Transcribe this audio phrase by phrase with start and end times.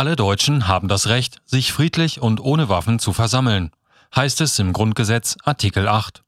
[0.00, 3.70] Alle Deutschen haben das Recht, sich friedlich und ohne Waffen zu versammeln,
[4.16, 6.22] heißt es im Grundgesetz Artikel 8.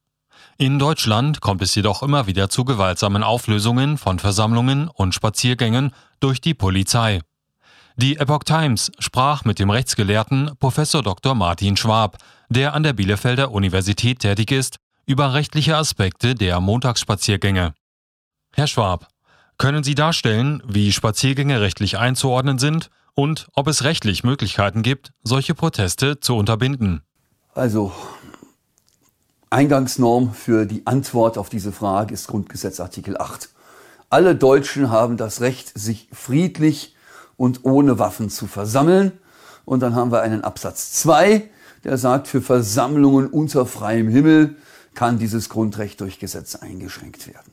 [0.59, 6.43] In Deutschland kommt es jedoch immer wieder zu gewaltsamen Auflösungen von Versammlungen und Spaziergängen durch
[6.43, 7.23] die Polizei.
[7.97, 10.77] Die Epoch Times sprach mit dem Rechtsgelehrten Prof.
[10.77, 11.35] Dr.
[11.35, 12.19] Martin Schwab,
[12.51, 14.77] der an der Bielefelder Universität tätig ist,
[15.07, 17.73] über rechtliche Aspekte der Montagsspaziergänge.
[18.53, 19.09] Herr Schwab,
[19.57, 25.55] können Sie darstellen, wie Spaziergänge rechtlich einzuordnen sind und ob es rechtlich Möglichkeiten gibt, solche
[25.55, 27.03] Proteste zu unterbinden?
[27.55, 27.93] Also,
[29.51, 33.51] Eingangsnorm für die Antwort auf diese Frage ist Grundgesetz Artikel 8.
[34.09, 36.95] Alle Deutschen haben das Recht, sich friedlich
[37.37, 39.13] und ohne Waffen zu versammeln.
[39.65, 41.49] Und dann haben wir einen Absatz 2,
[41.85, 44.57] der sagt, für Versammlungen unter freiem Himmel
[44.95, 47.53] kann dieses Grundrecht durch Gesetz eingeschränkt werden.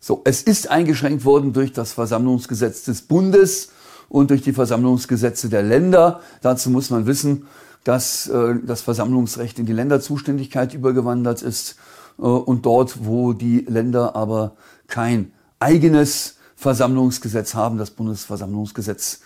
[0.00, 3.70] So, es ist eingeschränkt worden durch das Versammlungsgesetz des Bundes
[4.08, 6.20] und durch die Versammlungsgesetze der Länder.
[6.42, 7.46] Dazu muss man wissen,
[7.84, 11.76] dass äh, das Versammlungsrecht in die Länderzuständigkeit übergewandert ist
[12.18, 14.56] äh, und dort, wo die Länder aber
[14.88, 19.20] kein eigenes Versammlungsgesetz haben, das Bundesversammlungsgesetz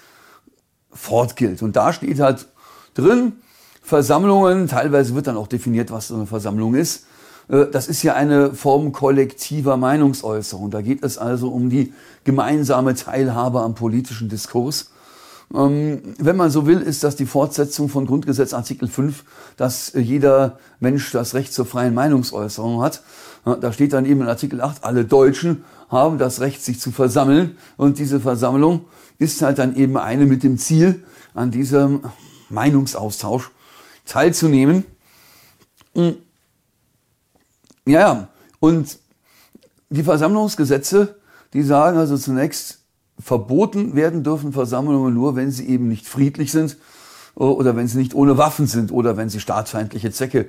[0.92, 1.62] fortgilt.
[1.62, 2.48] Und da steht halt
[2.94, 3.34] drin,
[3.82, 7.06] Versammlungen, teilweise wird dann auch definiert, was so eine Versammlung ist,
[7.50, 10.70] das ist ja eine Form kollektiver Meinungsäußerung.
[10.70, 11.92] Da geht es also um die
[12.22, 14.92] gemeinsame Teilhabe am politischen Diskurs.
[15.52, 19.24] Ähm, wenn man so will, ist das die Fortsetzung von Grundgesetz Artikel 5,
[19.56, 23.02] dass jeder Mensch das Recht zur freien Meinungsäußerung hat.
[23.44, 27.56] Da steht dann eben in Artikel 8, alle Deutschen haben das Recht, sich zu versammeln.
[27.76, 28.84] Und diese Versammlung
[29.18, 31.02] ist halt dann eben eine mit dem Ziel,
[31.34, 32.02] an diesem
[32.48, 33.50] Meinungsaustausch
[34.04, 34.84] teilzunehmen.
[37.86, 38.28] Ja, ja.
[38.60, 38.98] Und
[39.88, 41.16] die Versammlungsgesetze,
[41.52, 42.78] die sagen also zunächst,
[43.18, 46.76] verboten werden dürfen Versammlungen nur, wenn sie eben nicht friedlich sind
[47.34, 50.48] oder wenn sie nicht ohne Waffen sind oder wenn sie staatsfeindliche Zwecke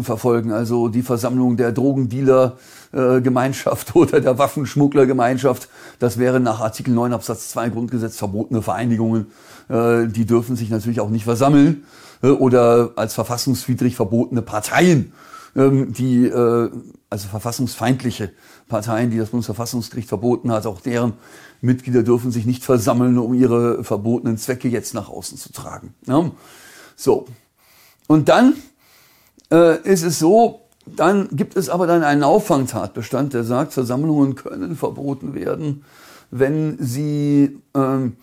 [0.00, 0.52] verfolgen.
[0.52, 5.68] Also die Versammlung der Drogendealer-Gemeinschaft oder der Waffenschmugglergemeinschaft,
[5.98, 9.26] das wäre nach Artikel 9 Absatz 2 Grundgesetz verbotene Vereinigungen.
[9.68, 11.84] Äh, die dürfen sich natürlich auch nicht versammeln
[12.22, 15.12] äh, oder als verfassungswidrig verbotene Parteien
[15.54, 16.70] ähm, die äh,
[17.10, 18.30] also verfassungsfeindliche
[18.68, 21.14] Parteien, die das Bundesverfassungsgericht verboten hat, auch deren
[21.60, 25.94] Mitglieder dürfen sich nicht versammeln, um ihre verbotenen Zwecke jetzt nach außen zu tragen.
[26.06, 26.30] Ja?
[26.96, 27.26] So.
[28.06, 28.54] Und dann
[29.50, 34.76] äh, ist es so, dann gibt es aber dann einen Auffangtatbestand, der sagt, Versammlungen können
[34.76, 35.84] verboten werden,
[36.30, 38.16] wenn sie, ähm,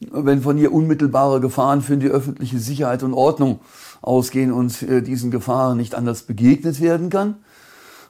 [0.00, 3.60] wenn von ihr unmittelbare Gefahren für die öffentliche Sicherheit und Ordnung
[4.02, 7.36] ausgehen und äh, diesen Gefahren nicht anders begegnet werden kann.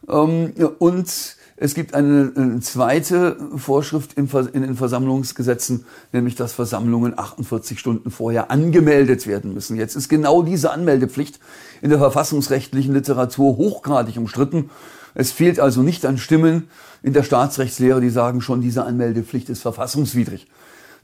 [0.08, 7.78] Ähm, und es gibt eine, zweite Vorschrift in, in den Versammlungsgesetzen, nämlich dass Versammlungen 48
[7.78, 9.76] Stunden vorher angemeldet werden müssen.
[9.76, 11.40] Jetzt ist genau diese Anmeldepflicht
[11.80, 14.68] in der verfassungsrechtlichen Literatur hochgradig umstritten.
[15.14, 16.68] Es fehlt also nicht an Stimmen
[17.02, 20.46] in der Staatsrechtslehre, die sagen schon, diese Anmeldepflicht ist verfassungswidrig.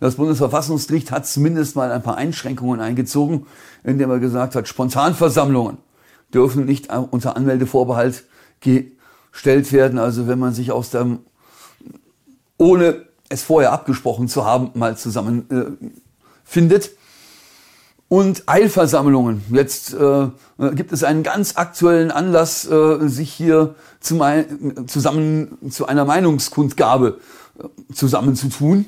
[0.02, 3.46] Das Bundesverfassungsgericht hat zumindest mal ein paar Einschränkungen eingezogen,
[3.84, 5.78] indem er gesagt hat, Spontanversammlungen
[6.34, 8.24] dürfen nicht unter Anmeldevorbehalt
[8.58, 10.00] gestellt werden.
[10.00, 11.20] Also wenn man sich aus dem,
[12.58, 15.86] ohne es vorher abgesprochen zu haben, mal zusammen äh,
[16.42, 16.90] findet.
[18.08, 19.44] Und Eilversammlungen.
[19.52, 20.26] Jetzt äh,
[20.74, 24.20] gibt es einen ganz aktuellen Anlass, äh, sich hier zum,
[24.88, 27.20] zusammen zu einer Meinungskundgabe
[27.60, 28.86] äh, zusammenzutun.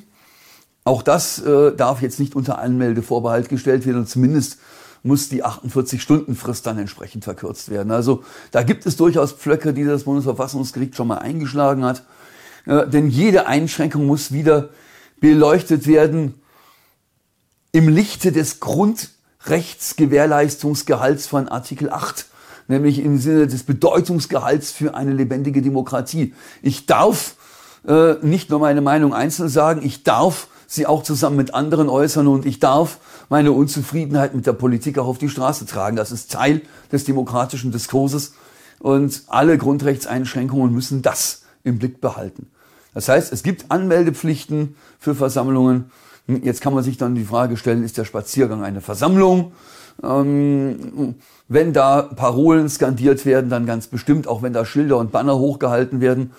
[0.84, 4.58] Auch das äh, darf jetzt nicht unter Anmeldevorbehalt gestellt werden und zumindest
[5.02, 7.90] muss die 48-Stunden-Frist dann entsprechend verkürzt werden.
[7.90, 12.04] Also da gibt es durchaus Pflöcke, die das Bundesverfassungsgericht schon mal eingeschlagen hat.
[12.66, 14.70] Äh, denn jede Einschränkung muss wieder
[15.20, 16.34] beleuchtet werden
[17.72, 22.26] im Lichte des Grundrechtsgewährleistungsgehalts von Artikel 8,
[22.68, 26.34] nämlich im Sinne des Bedeutungsgehalts für eine lebendige Demokratie.
[26.62, 27.36] Ich darf
[27.86, 32.26] äh, nicht nur meine Meinung einzeln sagen, ich darf sie auch zusammen mit anderen äußern
[32.26, 32.98] und ich darf
[33.28, 35.96] meine Unzufriedenheit mit der Politik auch auf die Straße tragen.
[35.96, 36.62] Das ist Teil
[36.92, 38.34] des demokratischen Diskurses
[38.78, 42.48] und alle Grundrechtseinschränkungen müssen das im Blick behalten.
[42.92, 45.90] Das heißt, es gibt Anmeldepflichten für Versammlungen.
[46.26, 49.52] Jetzt kann man sich dann die Frage stellen, ist der Spaziergang eine Versammlung?
[50.02, 51.16] Ähm,
[51.48, 56.00] wenn da Parolen skandiert werden, dann ganz bestimmt, auch wenn da Schilder und Banner hochgehalten
[56.00, 56.32] werden.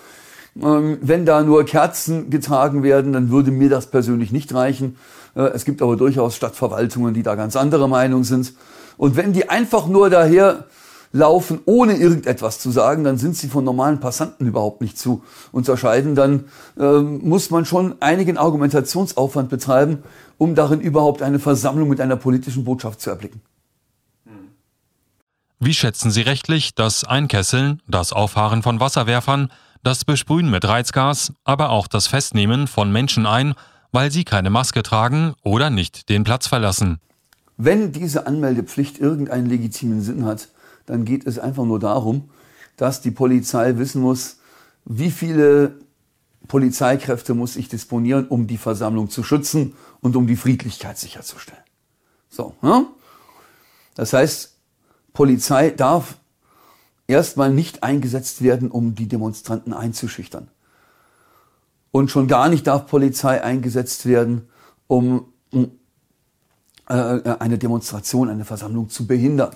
[0.62, 4.96] Ähm, wenn da nur Kerzen getragen werden, dann würde mir das persönlich nicht reichen.
[5.34, 8.54] Äh, es gibt aber durchaus Stadtverwaltungen, die da ganz andere Meinung sind.
[8.96, 10.64] Und wenn die einfach nur daher
[11.12, 15.22] laufen, ohne irgendetwas zu sagen, dann sind sie von normalen Passanten überhaupt nicht zu
[15.52, 16.14] unterscheiden.
[16.14, 16.44] Dann
[16.78, 20.02] ähm, muss man schon einigen Argumentationsaufwand betreiben,
[20.38, 23.40] um darin überhaupt eine Versammlung mit einer politischen Botschaft zu erblicken.
[25.58, 29.50] Wie schätzen Sie rechtlich das Einkesseln, das Auffahren von Wasserwerfern,
[29.86, 33.54] das Besprühen mit Reizgas, aber auch das Festnehmen von Menschen ein,
[33.92, 36.98] weil sie keine Maske tragen oder nicht den Platz verlassen?
[37.56, 40.48] Wenn diese Anmeldepflicht irgendeinen legitimen Sinn hat,
[40.86, 42.30] dann geht es einfach nur darum,
[42.76, 44.38] dass die Polizei wissen muss,
[44.84, 45.78] wie viele
[46.48, 51.62] Polizeikräfte muss ich disponieren, um die Versammlung zu schützen und um die Friedlichkeit sicherzustellen.
[52.28, 52.86] So, ne?
[53.94, 54.56] Das heißt,
[55.12, 56.16] Polizei darf
[57.06, 60.48] erstmal nicht eingesetzt werden, um die Demonstranten einzuschüchtern.
[61.90, 64.48] Und schon gar nicht darf Polizei eingesetzt werden,
[64.86, 65.32] um
[66.88, 66.94] äh,
[67.38, 69.54] eine Demonstration, eine Versammlung zu behindern.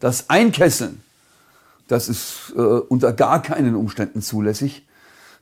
[0.00, 1.02] Das Einkesseln,
[1.88, 4.86] das ist äh, unter gar keinen Umständen zulässig,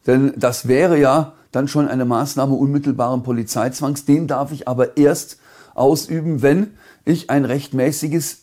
[0.07, 4.05] denn das wäre ja dann schon eine Maßnahme unmittelbaren Polizeizwangs.
[4.05, 5.39] Den darf ich aber erst
[5.75, 8.43] ausüben, wenn ich ein rechtmäßiges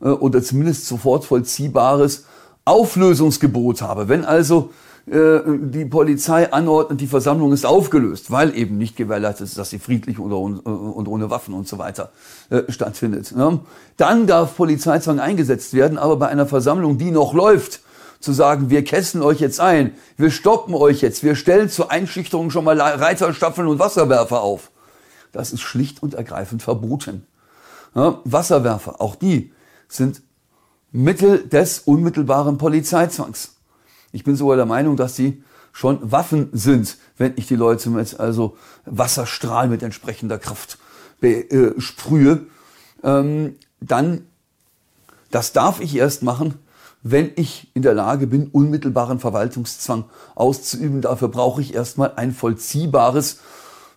[0.00, 2.26] äh, oder zumindest sofort vollziehbares
[2.64, 4.08] Auflösungsgebot habe.
[4.08, 4.70] Wenn also
[5.06, 9.78] äh, die Polizei anordnet, die Versammlung ist aufgelöst, weil eben nicht gewährleistet ist, dass sie
[9.78, 12.10] friedlich und ohne Waffen und so weiter
[12.50, 13.34] äh, stattfindet.
[13.96, 17.80] Dann darf Polizeizwang eingesetzt werden, aber bei einer Versammlung, die noch läuft,
[18.20, 22.50] zu sagen, wir kesseln euch jetzt ein, wir stoppen euch jetzt, wir stellen zur Einschüchterung
[22.50, 24.70] schon mal Reiterstaffeln und Wasserwerfer auf.
[25.32, 27.26] Das ist schlicht und ergreifend verboten.
[27.94, 29.52] Wasserwerfer, auch die
[29.88, 30.22] sind
[30.92, 33.56] Mittel des unmittelbaren Polizeizwangs.
[34.12, 35.42] Ich bin sogar der Meinung, dass sie
[35.72, 38.56] schon Waffen sind, wenn ich die Leute mit also
[38.86, 40.78] Wasserstrahl mit entsprechender Kraft
[41.20, 42.46] besprühe.
[43.04, 44.26] Ähm, dann,
[45.30, 46.54] das darf ich erst machen,
[47.02, 50.04] wenn ich in der Lage bin, unmittelbaren Verwaltungszwang
[50.34, 51.00] auszuüben.
[51.00, 53.38] Dafür brauche ich erstmal ein vollziehbares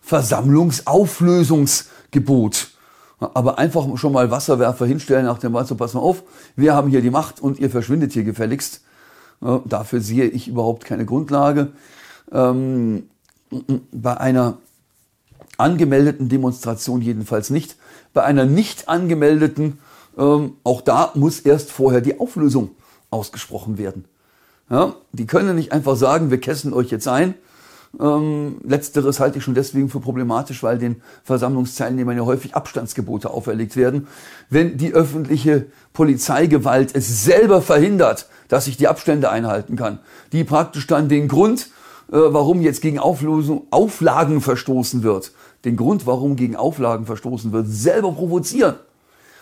[0.00, 2.70] Versammlungsauflösungsgebot.
[3.32, 6.22] Aber einfach schon mal Wasserwerfer hinstellen nach dem Motto, pass mal auf,
[6.56, 8.82] wir haben hier die Macht und ihr verschwindet hier gefälligst.
[9.64, 11.72] Dafür sehe ich überhaupt keine Grundlage.
[12.32, 13.08] Ähm,
[13.92, 14.58] bei einer
[15.58, 17.76] angemeldeten Demonstration jedenfalls nicht.
[18.12, 19.78] Bei einer nicht angemeldeten,
[20.16, 22.70] ähm, auch da muss erst vorher die Auflösung
[23.10, 24.04] ausgesprochen werden.
[25.12, 27.34] Die können nicht einfach sagen, wir kesseln euch jetzt ein,
[28.00, 33.76] ähm, letzteres halte ich schon deswegen für problematisch, weil den Versammlungsteilnehmern ja häufig Abstandsgebote auferlegt
[33.76, 34.06] werden.
[34.50, 39.98] Wenn die öffentliche Polizeigewalt es selber verhindert, dass ich die Abstände einhalten kann,
[40.32, 41.70] die praktisch dann den Grund,
[42.10, 45.32] äh, warum jetzt gegen Auflösung, Auflagen verstoßen wird,
[45.64, 48.76] den Grund, warum gegen Auflagen verstoßen wird, selber provozieren,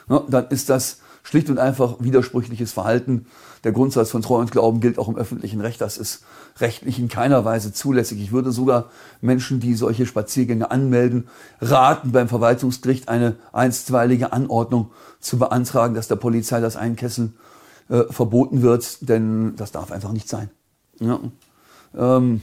[0.08, 3.26] ja, dann ist das schlicht und einfach widersprüchliches Verhalten.
[3.64, 5.80] Der Grundsatz von Treu und Glauben gilt auch im öffentlichen Recht.
[5.80, 6.24] Das ist
[6.58, 8.20] rechtlich in keiner Weise zulässig.
[8.20, 8.90] Ich würde sogar
[9.20, 11.28] Menschen, die solche Spaziergänge anmelden,
[11.60, 14.90] raten, beim Verwaltungsgericht eine einstweilige Anordnung
[15.20, 17.34] zu beantragen, dass der Polizei das Einkesseln
[17.88, 20.50] äh, verboten wird, denn das darf einfach nicht sein.
[20.98, 21.20] Ja.
[21.96, 22.42] Ähm,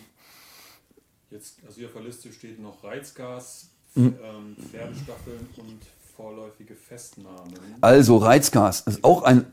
[1.31, 4.15] Jetzt, also hier auf der Liste steht noch Reizgas, hm.
[4.23, 5.79] ähm, Pferdestaffeln und
[6.19, 7.53] vorläufige Festnahmen.
[7.79, 9.45] Also Reizgas ist auch ein,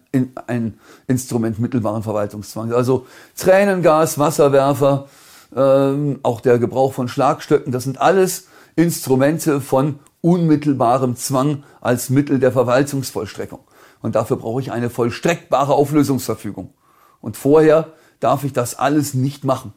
[0.48, 2.74] ein Instrument mittelbaren Verwaltungszwangs.
[2.74, 5.06] Also Tränengas, Wasserwerfer,
[5.54, 12.40] ähm, auch der Gebrauch von Schlagstöcken, das sind alles Instrumente von unmittelbarem Zwang als Mittel
[12.40, 13.60] der Verwaltungsvollstreckung.
[14.02, 16.74] Und dafür brauche ich eine vollstreckbare Auflösungsverfügung.
[17.20, 19.72] Und vorher darf ich das alles nicht machen.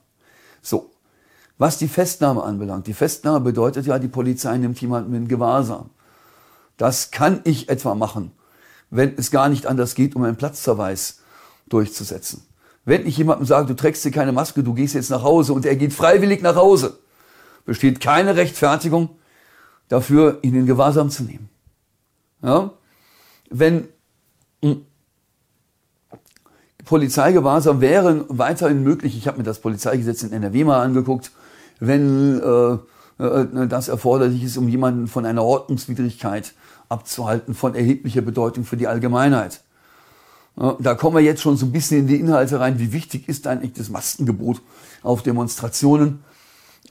[0.64, 0.90] So.
[1.60, 2.88] Was die Festnahme anbelangt.
[2.88, 5.92] Die Festnahme bedeutet ja, die Polizei nimmt jemanden in Gewahrsam.
[6.80, 8.32] Das kann ich etwa machen,
[8.90, 11.20] wenn es gar nicht anders geht, um einen Platzverweis
[11.68, 12.42] durchzusetzen.
[12.86, 15.66] Wenn ich jemandem sage, du trägst dir keine Maske, du gehst jetzt nach Hause und
[15.66, 16.98] er geht freiwillig nach Hause,
[17.66, 19.10] besteht keine Rechtfertigung
[19.90, 21.50] dafür, ihn in Gewahrsam zu nehmen.
[22.42, 22.72] Ja?
[23.50, 23.90] Wenn
[24.64, 24.86] hm,
[26.86, 31.32] Polizeigewahrsam wäre weiterhin möglich, ich habe mir das Polizeigesetz in NRW mal angeguckt,
[31.82, 32.78] wenn äh,
[33.20, 36.54] äh, das erforderlich ist, um jemanden von einer Ordnungswidrigkeit
[36.90, 39.62] abzuhalten von erheblicher Bedeutung für die Allgemeinheit.
[40.80, 42.80] Da kommen wir jetzt schon so ein bisschen in die Inhalte rein.
[42.80, 44.62] Wie wichtig ist eigentlich das Maskengebot
[45.04, 46.22] auf Demonstrationen?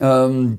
[0.01, 0.59] Ähm,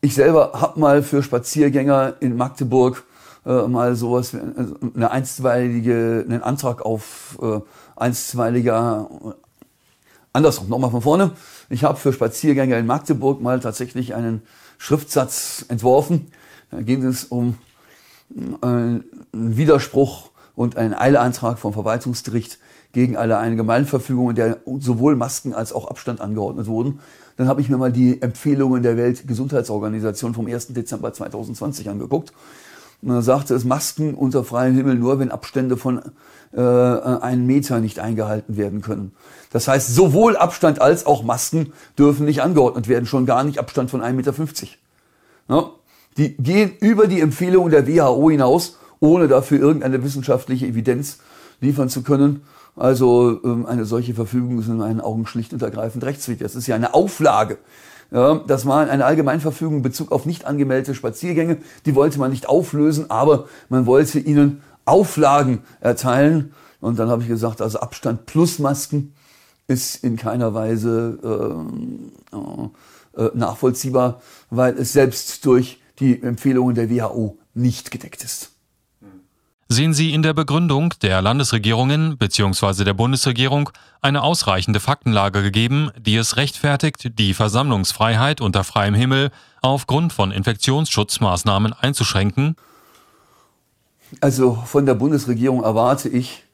[0.00, 3.04] ich selber habe mal für Spaziergänger in Magdeburg
[3.44, 7.60] äh, mal sowas, eine einstweilige, einen Antrag auf äh,
[7.96, 9.08] einstweiliger,
[10.32, 11.32] andersrum, nochmal von vorne.
[11.68, 14.42] Ich habe für Spaziergänger in Magdeburg mal tatsächlich einen
[14.78, 16.32] Schriftsatz entworfen.
[16.70, 17.58] Da ging es um
[18.60, 22.58] einen Widerspruch und einen Eilantrag vom Verwaltungsgericht
[22.92, 27.00] gegen eine Allgemeinverfügung, in der sowohl Masken als auch Abstand angeordnet wurden.
[27.36, 30.68] Dann habe ich mir mal die Empfehlungen der Weltgesundheitsorganisation vom 1.
[30.68, 32.32] Dezember 2020 angeguckt.
[33.00, 36.02] Und dann sagte es, Masken unter freiem Himmel nur, wenn Abstände von
[36.52, 39.12] äh, einem Meter nicht eingehalten werden können.
[39.50, 43.90] Das heißt, sowohl Abstand als auch Masken dürfen nicht angeordnet werden, schon gar nicht Abstand
[43.90, 44.34] von 1,50 Meter.
[45.48, 45.70] Ja?
[46.16, 51.18] Die gehen über die Empfehlungen der WHO hinaus, ohne dafür irgendeine wissenschaftliche Evidenz
[51.60, 52.42] liefern zu können.
[52.76, 56.42] Also ähm, eine solche Verfügung ist in meinen Augen schlicht und ergreifend rechtswidrig.
[56.42, 57.58] Das ist ja eine Auflage.
[58.10, 61.58] Ja, das war eine Allgemeinverfügung in Bezug auf nicht angemeldete Spaziergänge.
[61.86, 66.52] Die wollte man nicht auflösen, aber man wollte ihnen Auflagen erteilen.
[66.80, 69.14] Und dann habe ich gesagt, also Abstand plus Masken
[69.66, 71.18] ist in keiner Weise
[72.34, 78.52] äh, äh, nachvollziehbar, weil es selbst durch die Empfehlungen der WHO nicht gedeckt ist.
[79.68, 82.84] Sehen Sie in der Begründung der Landesregierungen bzw.
[82.84, 83.70] der Bundesregierung
[84.02, 89.30] eine ausreichende Faktenlage gegeben, die es rechtfertigt, die Versammlungsfreiheit unter freiem Himmel
[89.62, 92.56] aufgrund von Infektionsschutzmaßnahmen einzuschränken?
[94.20, 96.44] Also von der Bundesregierung erwarte ich,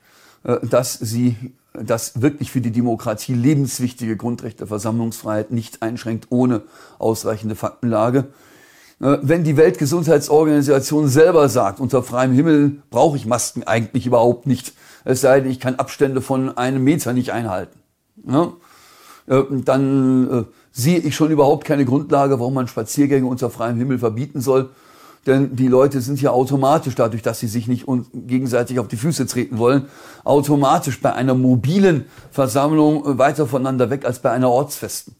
[0.44, 1.36] äh, dass sie
[1.72, 6.62] das wirklich für die Demokratie lebenswichtige Grundrecht der Versammlungsfreiheit nicht einschränkt ohne
[6.98, 8.28] ausreichende Faktenlage.
[9.00, 14.72] Äh, wenn die Weltgesundheitsorganisation selber sagt, unter freiem Himmel brauche ich Masken eigentlich überhaupt nicht,
[15.04, 17.78] es sei denn, ich kann Abstände von einem Meter nicht einhalten,
[18.30, 24.40] äh, dann sehe ich schon überhaupt keine Grundlage, warum man Spaziergänge unter freiem Himmel verbieten
[24.40, 24.70] soll.
[25.26, 29.26] Denn die Leute sind ja automatisch, dadurch, dass sie sich nicht gegenseitig auf die Füße
[29.26, 29.86] treten wollen,
[30.24, 35.14] automatisch bei einer mobilen Versammlung weiter voneinander weg als bei einer ortsfesten.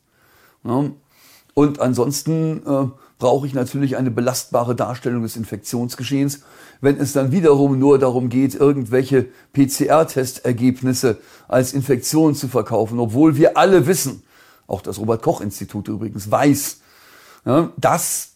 [1.54, 2.87] Und ansonsten äh,
[3.18, 6.40] brauche ich natürlich eine belastbare Darstellung des Infektionsgeschehens.
[6.80, 13.56] Wenn es dann wiederum nur darum geht, irgendwelche PCR-Testergebnisse als Infektion zu verkaufen, obwohl wir
[13.56, 14.22] alle wissen,
[14.68, 16.78] auch das Robert Koch Institut übrigens weiß,
[17.76, 18.34] dass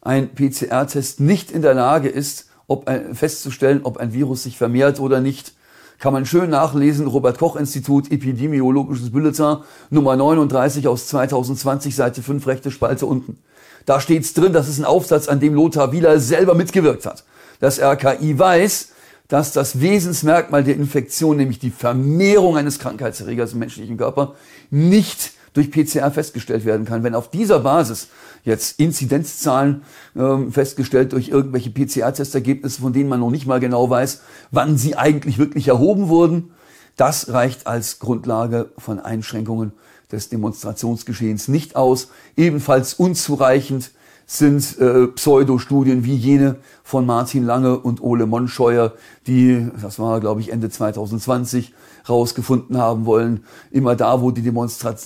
[0.00, 5.00] ein PCR-Test nicht in der Lage ist, ob ein, festzustellen, ob ein Virus sich vermehrt
[5.00, 5.54] oder nicht.
[5.98, 9.58] Kann man schön nachlesen, Robert Koch Institut, Epidemiologisches Bulletin,
[9.90, 13.38] Nummer 39 aus 2020, Seite 5, rechte Spalte unten.
[13.86, 17.24] Da steht's drin, das ist ein Aufsatz, an dem Lothar Wieler selber mitgewirkt hat.
[17.60, 18.88] Das RKI weiß,
[19.28, 24.34] dass das Wesensmerkmal der Infektion, nämlich die Vermehrung eines Krankheitserregers im menschlichen Körper,
[24.70, 27.04] nicht durch PCR festgestellt werden kann.
[27.04, 28.08] Wenn auf dieser Basis
[28.44, 29.82] jetzt Inzidenzzahlen
[30.16, 34.96] ähm, festgestellt durch irgendwelche PCR-Testergebnisse, von denen man noch nicht mal genau weiß, wann sie
[34.96, 36.50] eigentlich wirklich erhoben wurden,
[36.96, 39.72] das reicht als Grundlage von Einschränkungen
[40.12, 42.08] des Demonstrationsgeschehens nicht aus.
[42.36, 43.90] Ebenfalls unzureichend
[44.26, 48.94] sind äh, Pseudostudien wie jene von Martin Lange und Ole Monscheuer,
[49.26, 51.74] die, das war glaube ich Ende 2020,
[52.08, 54.98] rausgefunden haben wollen, immer da, wo die Demonstrat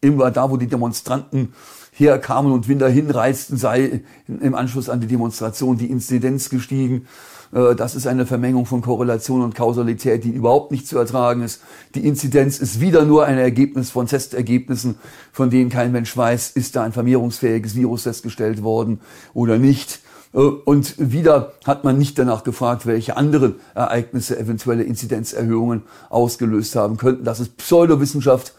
[0.00, 1.52] immer da, wo die Demonstranten
[1.92, 7.06] herkamen und wieder hinreisten, sei im Anschluss an die Demonstration die Inzidenz gestiegen.
[7.52, 11.60] Äh, das ist eine Vermengung von Korrelation und Kausalität, die überhaupt nicht zu ertragen ist.
[11.94, 14.96] Die Inzidenz ist wieder nur ein Ergebnis von Testergebnissen,
[15.32, 19.00] von denen kein Mensch weiß, ist da ein vermehrungsfähiges Virus festgestellt worden
[19.34, 20.00] oder nicht.
[20.34, 26.96] Äh, und wieder hat man nicht danach gefragt, welche anderen Ereignisse eventuelle Inzidenzerhöhungen ausgelöst haben
[26.96, 27.24] könnten.
[27.24, 28.54] Das ist Pseudowissenschaft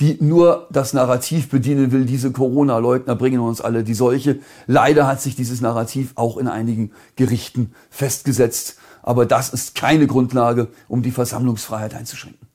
[0.00, 4.38] die nur das Narrativ bedienen will, diese Corona-Leugner bringen uns alle die Seuche.
[4.66, 8.78] Leider hat sich dieses Narrativ auch in einigen Gerichten festgesetzt.
[9.02, 12.48] Aber das ist keine Grundlage, um die Versammlungsfreiheit einzuschränken.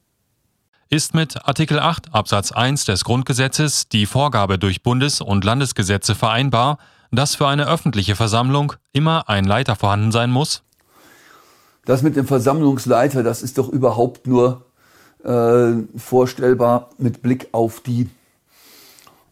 [0.89, 6.77] Ist mit Artikel 8 Absatz 1 des Grundgesetzes die Vorgabe durch Bundes- und Landesgesetze vereinbar,
[7.11, 10.63] dass für eine öffentliche Versammlung immer ein Leiter vorhanden sein muss?
[11.85, 14.65] Das mit dem Versammlungsleiter, das ist doch überhaupt nur
[15.25, 18.09] äh, vorstellbar mit Blick auf die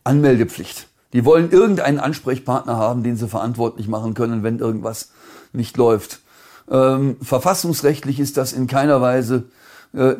[0.03, 0.87] Anmeldepflicht.
[1.13, 5.11] Die wollen irgendeinen Ansprechpartner haben, den sie verantwortlich machen können, wenn irgendwas
[5.53, 6.19] nicht läuft.
[6.69, 9.43] Ähm, verfassungsrechtlich ist das in keiner Weise
[9.93, 10.15] äh,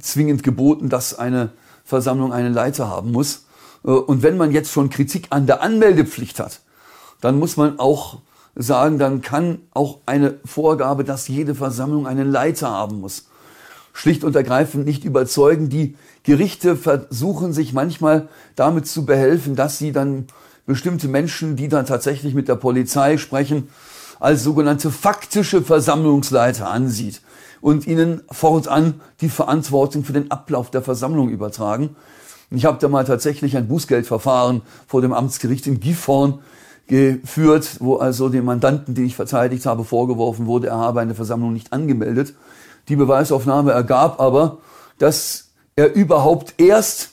[0.00, 1.50] zwingend geboten, dass eine
[1.84, 3.44] Versammlung einen Leiter haben muss.
[3.84, 6.60] Äh, und wenn man jetzt schon Kritik an der Anmeldepflicht hat,
[7.20, 8.18] dann muss man auch
[8.54, 13.28] sagen, dann kann auch eine Vorgabe, dass jede Versammlung einen Leiter haben muss,
[13.92, 15.68] schlicht und ergreifend nicht überzeugen.
[15.68, 20.26] Die Gerichte versuchen sich manchmal damit zu behelfen, dass sie dann
[20.66, 23.68] bestimmte Menschen, die dann tatsächlich mit der Polizei sprechen,
[24.20, 27.22] als sogenannte faktische Versammlungsleiter ansieht
[27.60, 31.96] und ihnen fortan die Verantwortung für den Ablauf der Versammlung übertragen.
[32.50, 36.40] Ich habe da mal tatsächlich ein Bußgeldverfahren vor dem Amtsgericht in Gifhorn
[36.86, 41.52] geführt, wo also dem Mandanten, den ich verteidigt habe, vorgeworfen wurde, er habe eine Versammlung
[41.52, 42.34] nicht angemeldet.
[42.88, 44.58] Die Beweisaufnahme ergab aber,
[44.98, 47.10] dass er überhaupt erst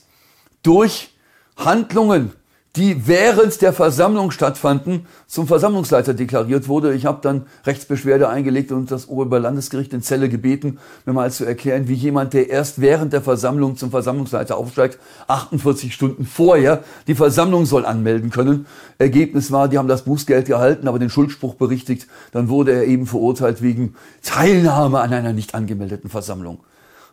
[0.62, 1.14] durch
[1.56, 2.32] Handlungen
[2.76, 6.94] die während der Versammlung stattfanden, zum Versammlungsleiter deklariert wurde.
[6.94, 11.88] Ich habe dann Rechtsbeschwerde eingelegt und das Oberlandesgericht in Zelle gebeten, mir mal zu erklären,
[11.88, 17.66] wie jemand, der erst während der Versammlung zum Versammlungsleiter aufsteigt, 48 Stunden vorher die Versammlung
[17.66, 18.66] soll anmelden können.
[18.98, 22.06] Ergebnis war, die haben das Bußgeld gehalten, aber den Schuldspruch berichtigt.
[22.30, 26.60] Dann wurde er eben verurteilt wegen Teilnahme an einer nicht angemeldeten Versammlung.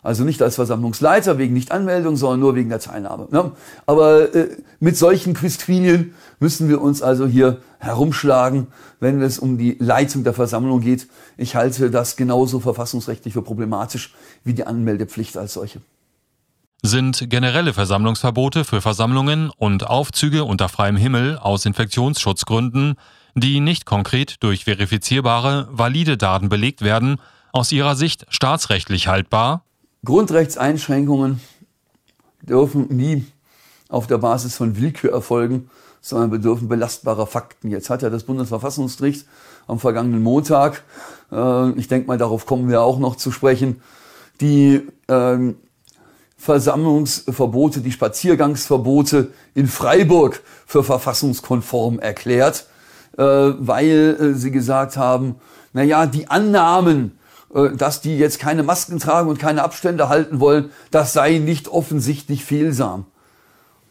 [0.08, 3.28] Also nicht als Versammlungsleiter wegen Nichtanmeldung, sondern nur wegen der Teilnahme.
[3.30, 3.52] Ne?
[3.88, 8.68] Aber äh, mit solchen Quistquilien müssen wir uns also hier herumschlagen,
[9.02, 11.10] wenn es um die Leitung der Versammlung geht.
[11.36, 14.14] Ich halte das genauso verfassungsrechtlich für problematisch
[14.46, 15.82] wie die Anmeldepflicht als solche.
[16.82, 22.96] Sind generelle Versammlungsverbote für Versammlungen und Aufzüge unter freiem Himmel aus Infektionsschutzgründen,
[23.36, 27.18] die nicht konkret durch verifizierbare, valide Daten belegt werden,
[27.52, 29.67] aus Ihrer Sicht staatsrechtlich haltbar?
[30.06, 31.42] Grundrechtseinschränkungen
[32.42, 33.26] dürfen nie
[33.90, 35.70] auf der Basis von Willkür erfolgen,
[36.02, 37.70] sondern bedürfen belastbarer Fakten.
[37.70, 39.26] Jetzt hat ja das Bundesverfassungsgericht
[39.68, 40.84] am vergangenen Montag,
[41.32, 43.82] äh, ich denke mal, darauf kommen wir auch noch zu sprechen,
[44.40, 45.54] die äh,
[46.38, 52.68] Versammlungsverbote, die Spaziergangsverbote in Freiburg für verfassungskonform erklärt,
[53.18, 55.36] äh, weil äh, sie gesagt haben,
[55.74, 57.17] na ja, die Annahmen,
[57.50, 62.44] dass die jetzt keine Masken tragen und keine Abstände halten wollen, das sei nicht offensichtlich
[62.44, 63.06] fehlsam.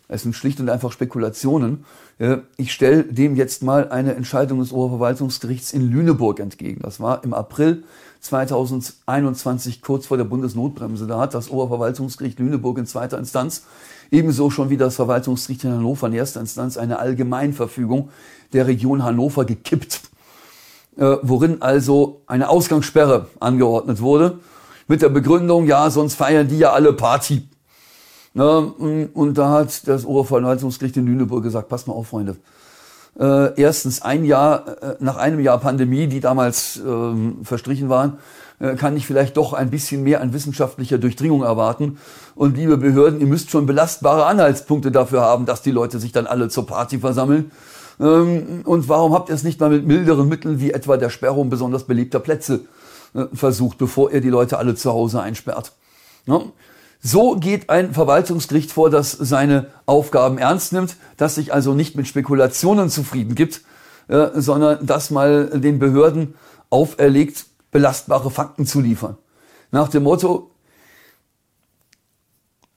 [0.08, 1.84] Es sind schlicht und einfach Spekulationen.
[2.18, 6.80] Äh, ich stelle dem jetzt mal eine Entscheidung des Oberverwaltungsgerichts in Lüneburg entgegen.
[6.82, 7.82] Das war im April
[8.20, 11.06] 2021, kurz vor der Bundesnotbremse.
[11.06, 13.64] Da hat das Oberverwaltungsgericht Lüneburg in zweiter Instanz,
[14.10, 18.10] ebenso schon wie das Verwaltungsgericht in Hannover in erster Instanz, eine Allgemeinverfügung
[18.52, 20.02] der Region Hannover gekippt
[20.96, 24.38] äh, worin also eine Ausgangssperre angeordnet wurde,
[24.88, 27.48] mit der Begründung, ja, sonst feiern die ja alle Party.
[28.34, 32.36] Ja, und da hat das Oberverwaltungsgericht in Lüneburg gesagt, passt mal auf, Freunde.
[33.18, 38.18] Äh, erstens, ein Jahr, äh, nach einem Jahr Pandemie, die damals äh, verstrichen waren,
[38.58, 41.98] äh, kann ich vielleicht doch ein bisschen mehr an wissenschaftlicher Durchdringung erwarten.
[42.34, 46.26] Und liebe Behörden, ihr müsst schon belastbare Anhaltspunkte dafür haben, dass die Leute sich dann
[46.26, 47.50] alle zur Party versammeln.
[47.98, 51.50] Ähm, und warum habt ihr es nicht mal mit milderen Mitteln wie etwa der Sperrung
[51.50, 52.66] besonders beliebter Plätze
[53.14, 55.72] äh, versucht, bevor ihr die Leute alle zu Hause einsperrt?
[57.00, 62.08] So geht ein Verwaltungsgericht vor, das seine Aufgaben ernst nimmt, das sich also nicht mit
[62.08, 63.62] Spekulationen zufrieden gibt,
[64.08, 66.34] äh, sondern das mal den Behörden
[66.70, 69.16] auferlegt, belastbare Fakten zu liefern.
[69.70, 70.50] Nach dem Motto,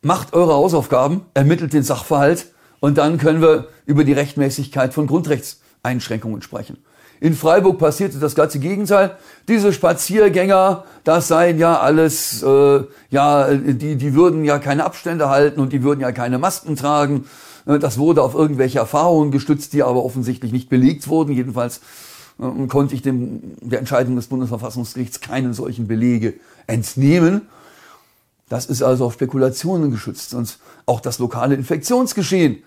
[0.01, 2.47] macht eure Hausaufgaben, ermittelt den Sachverhalt
[2.79, 6.77] und dann können wir über die Rechtmäßigkeit von Grundrechtseinschränkungen sprechen.
[7.21, 9.17] In Freiburg passierte das ganze Gegenteil.
[9.49, 15.59] Diese Spaziergänger, das seien ja alles, äh, ja, die, die würden ja keine Abstände halten
[15.59, 17.25] und die würden ja keine Masken tragen.
[17.65, 21.33] Äh, das wurde auf irgendwelche Erfahrungen gestützt, die aber offensichtlich nicht belegt wurden.
[21.33, 21.81] Jedenfalls
[22.39, 26.35] äh, konnte ich dem, der Entscheidung des Bundesverfassungsgerichts keinen solchen Belege
[26.67, 27.41] entnehmen.
[28.49, 30.33] Das ist also auf Spekulationen geschützt.
[30.33, 32.63] Und auch das lokale Infektionsgeschehen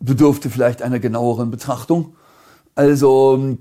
[0.00, 2.16] bedürfte vielleicht einer genaueren Betrachtung.
[2.74, 3.56] Also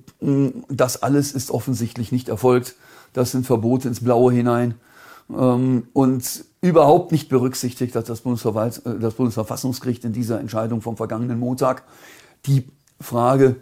[0.70, 2.76] das alles ist offensichtlich nicht erfolgt.
[3.14, 4.76] Das sind Verbote ins Blaue hinein
[5.30, 11.40] ähm, und überhaupt nicht berücksichtigt hat das, äh, das Bundesverfassungsgericht in dieser Entscheidung vom vergangenen
[11.40, 11.84] Montag
[12.46, 12.68] die
[13.00, 13.58] Frage,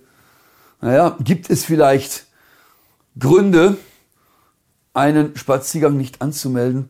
[0.81, 2.27] naja, gibt es vielleicht
[3.17, 3.77] Gründe,
[4.93, 6.89] einen Spaziergang nicht anzumelden,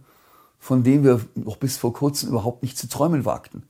[0.64, 3.64] von dem wir noch bis vor kurzem überhaupt nicht zu träumen wagten?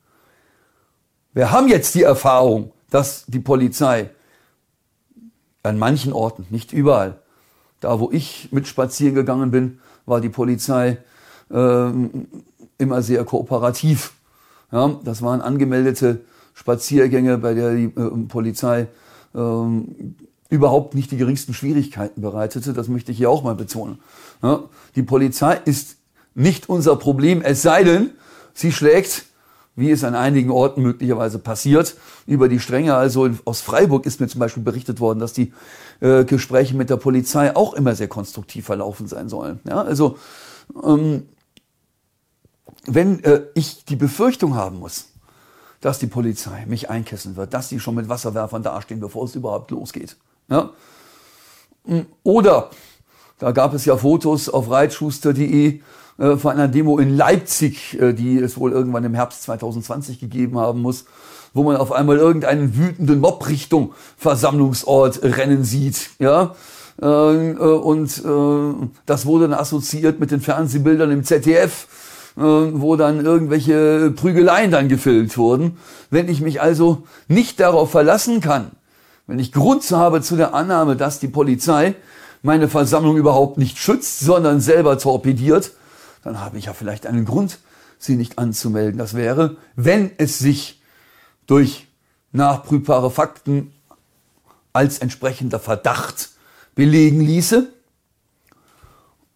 [1.34, 4.12] Wir haben jetzt die Erfahrung, dass die Polizei
[5.64, 7.20] an manchen Orten, nicht überall,
[7.80, 11.00] da wo ich mit spazieren gegangen bin, war die Polizei
[11.50, 11.90] äh,
[12.78, 14.14] immer sehr kooperativ.
[14.72, 16.22] Ja, das waren angemeldete
[16.54, 18.88] Spaziergänge, bei der die äh, Polizei
[19.34, 19.66] äh,
[20.50, 22.74] überhaupt nicht die geringsten Schwierigkeiten bereitete.
[22.74, 23.98] Das möchte ich hier auch mal betonen.
[24.44, 25.98] Ja, die Polizei ist
[26.36, 28.12] nicht unser Problem, es sei denn,
[28.54, 29.26] sie schlägt
[29.76, 31.96] wie es an einigen Orten möglicherweise passiert,
[32.28, 32.96] über die Stränge.
[32.96, 35.54] Also aus Freiburg ist mir zum Beispiel berichtet worden, dass die
[36.00, 39.60] äh, Gespräche mit der Polizei auch immer sehr konstruktiv verlaufen sein sollen.
[39.68, 40.18] Ja, also
[40.84, 41.28] ähm,
[42.86, 45.08] wenn äh, ich die Befürchtung haben muss,
[45.82, 49.72] dass die Polizei mich einkesseln wird, dass sie schon mit Wasserwerfern dastehen, bevor es überhaupt
[49.72, 50.16] losgeht.
[50.50, 50.70] Ja?
[52.24, 52.70] Oder
[53.40, 55.82] Da gab es ja Fotos auf reitschuster.de
[56.18, 60.60] äh, von einer Demo in Leipzig, äh, die es wohl irgendwann im Herbst 2020 gegeben
[60.60, 61.06] haben muss,
[61.54, 66.12] wo man auf einmal irgendeinen wütenden Mob Richtung Versammlungsort rennen sieht.
[66.20, 66.54] Ja,
[67.02, 68.22] äh, äh, und
[69.06, 71.88] das wurde dann assoziiert mit den Fernsehbildern im ZDF,
[72.36, 75.78] wo dann irgendwelche Prügeleien dann gefilmt wurden.
[76.10, 78.72] Wenn ich mich also nicht darauf verlassen kann,
[79.28, 81.94] wenn ich Grund habe zu der Annahme, dass die Polizei
[82.42, 85.74] meine Versammlung überhaupt nicht schützt, sondern selber torpediert,
[86.24, 87.60] dann habe ich ja vielleicht einen Grund,
[88.00, 88.98] sie nicht anzumelden.
[88.98, 90.82] Das wäre, wenn es sich
[91.48, 91.88] durch
[92.32, 93.74] nachprüfbare Fakten
[94.74, 96.32] als entsprechender Verdacht
[96.76, 97.72] belegen ließe,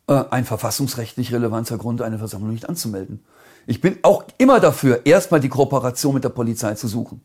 [0.07, 3.23] äh, ein verfassungsrechtlich relevanter Grund, eine Versammlung nicht anzumelden.
[3.67, 7.21] Ich bin auch immer dafür, erstmal die Kooperation mit der Polizei zu suchen.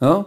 [0.00, 0.26] Ja?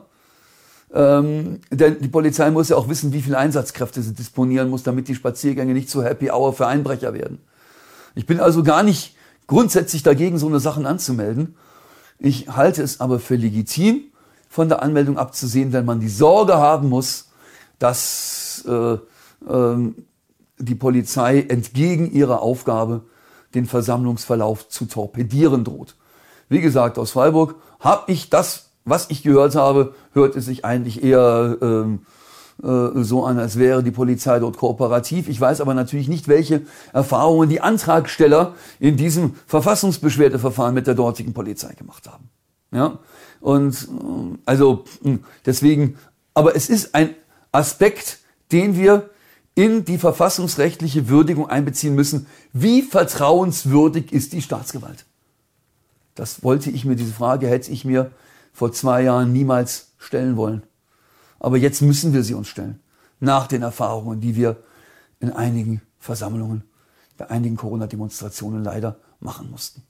[0.94, 5.08] Ähm, denn die Polizei muss ja auch wissen, wie viele Einsatzkräfte sie disponieren muss, damit
[5.08, 7.40] die Spaziergänge nicht zu Happy Hour für Einbrecher werden.
[8.18, 11.56] Ich bin also gar nicht grundsätzlich dagegen, so eine Sachen anzumelden.
[12.18, 14.06] Ich halte es aber für legitim,
[14.50, 17.30] von der Anmeldung abzusehen, wenn man die Sorge haben muss,
[17.78, 18.98] dass äh,
[19.48, 20.08] ähm,
[20.58, 23.02] die Polizei entgegen ihrer Aufgabe
[23.54, 25.96] den Versammlungsverlauf zu torpedieren droht.
[26.50, 31.04] Wie gesagt, aus Freiburg habe ich das, was ich gehört habe, hört es sich eigentlich
[31.04, 32.00] eher ähm,
[32.64, 35.28] äh, so an, als wäre die Polizei dort kooperativ.
[35.30, 36.62] Ich weiß aber natürlich nicht, welche
[36.94, 42.30] Erfahrungen die Antragsteller in diesem Verfassungsbeschwerdeverfahren mit der dortigen Polizei gemacht haben.
[42.72, 43.00] Ja,
[43.40, 45.98] und äh, also hm, deswegen,
[46.34, 47.12] aber es ist ein
[47.52, 48.20] Aspekt,
[48.52, 49.10] den wir
[49.56, 52.28] in die verfassungsrechtliche Würdigung einbeziehen müssen.
[52.54, 55.06] Wie vertrauenswürdig ist die Staatsgewalt?
[56.14, 58.12] Das wollte ich mir, diese Frage hätte ich mir
[58.54, 60.64] vor zwei Jahren niemals stellen wollen.
[61.40, 62.80] Aber jetzt müssen wir sie uns stellen.
[63.20, 64.58] Nach den Erfahrungen, die wir
[65.20, 66.64] in einigen Versammlungen,
[67.18, 69.84] bei einigen Corona-Demonstrationen leider machen mussten.